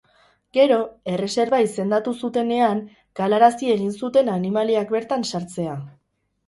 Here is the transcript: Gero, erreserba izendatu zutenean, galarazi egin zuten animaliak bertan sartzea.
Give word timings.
Gero, 0.57 0.77
erreserba 1.15 1.59
izendatu 1.67 2.13
zutenean, 2.21 2.83
galarazi 3.21 3.73
egin 3.77 3.97
zuten 4.05 4.37
animaliak 4.41 4.97
bertan 4.99 5.33
sartzea. 5.35 5.83